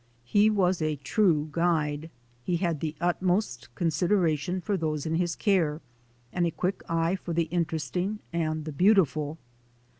He 0.25 0.49
was 0.49 0.81
a 0.81 0.95
true 0.95 1.49
guide. 1.51 2.09
He 2.43 2.55
had 2.57 2.79
the 2.79 2.95
utmost 2.99 3.69
consideration 3.75 4.59
for 4.59 4.75
those 4.75 5.05
in 5.05 5.13
his 5.13 5.35
care, 5.35 5.79
and 6.33 6.47
a 6.47 6.49
quick 6.49 6.81
eye 6.89 7.15
for 7.15 7.33
the 7.35 7.47
inter 7.51 7.77
esting 7.77 8.17
and 8.33 8.65
the 8.65 8.71
beautiful. 8.73 9.37